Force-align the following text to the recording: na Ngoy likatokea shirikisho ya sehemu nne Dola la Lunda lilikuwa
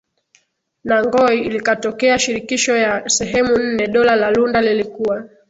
na 0.83 1.01
Ngoy 1.05 1.49
likatokea 1.49 2.19
shirikisho 2.19 2.77
ya 2.77 3.09
sehemu 3.09 3.57
nne 3.57 3.87
Dola 3.87 4.15
la 4.15 4.31
Lunda 4.31 4.61
lilikuwa 4.61 5.29